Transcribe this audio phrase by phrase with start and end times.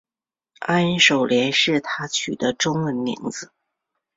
[0.61, 3.51] 安守廉是他取的中文名字。